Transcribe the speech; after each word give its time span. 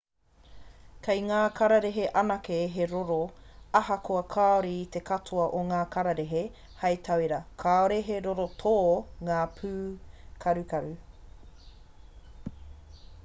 kei 1.07 1.19
ngā 1.25 1.39
kararehe 1.57 2.05
anake 2.21 2.55
he 2.77 2.85
roro 2.93 3.17
ahakoa 3.79 4.23
kāore 4.35 4.71
i 4.77 4.87
te 4.95 5.01
katoa 5.09 5.45
o 5.59 5.61
ngā 5.67 5.81
kararehe; 5.97 6.41
hei 6.79 6.97
tauira 7.09 7.39
kāore 7.65 7.99
he 8.09 8.17
roro 8.29 8.45
tō 8.63 8.73
ngā 9.29 9.43
pūkarukaru 9.59 10.97